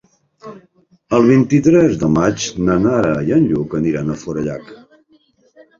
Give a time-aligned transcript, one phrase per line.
[1.17, 4.75] El vint-i-tres de maig na Nara i en Lluc aniran a Forallac.